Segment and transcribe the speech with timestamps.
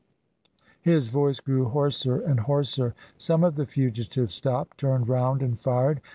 [0.81, 2.95] His voice grew hoarser and hoarser.
[3.19, 6.01] Some of the fugitives stopped, turned round, and fired.